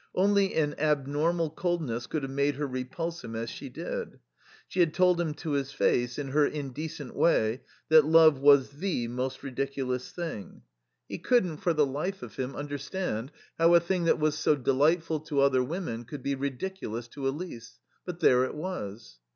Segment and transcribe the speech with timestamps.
[0.15, 4.17] Only an abnormal coldness could have made her repulse him as she did.
[4.67, 9.07] She had told him to his face, in her indecent way, that love was the
[9.09, 10.63] most ridiculous thing.
[11.07, 15.19] He couldn't, for the life of him, understand how a thing that was so delightful
[15.19, 19.19] to other women could he ridiculous to Elise; but there it was.